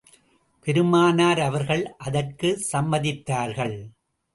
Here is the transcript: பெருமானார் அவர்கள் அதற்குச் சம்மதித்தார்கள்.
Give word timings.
பெருமானார் 0.65 1.39
அவர்கள் 1.39 1.95
அதற்குச் 1.99 2.67
சம்மதித்தார்கள். 2.71 3.77